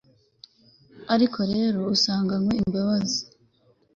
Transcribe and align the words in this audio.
ariko 1.13 1.39
rero 1.53 1.79
usanganywe 1.95 2.51
imbabazi 2.61 3.21